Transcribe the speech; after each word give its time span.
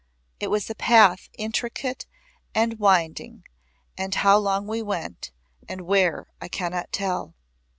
It 0.39 0.49
was 0.49 0.67
a 0.67 0.73
path 0.73 1.29
intricate 1.37 2.07
and 2.55 2.79
winding 2.79 3.43
and 3.95 4.15
how 4.15 4.39
long 4.39 4.65
we 4.65 4.81
went, 4.81 5.29
and 5.69 5.81
where, 5.81 6.25
I 6.41 6.47
cannot 6.47 6.91
tell. 6.91 7.35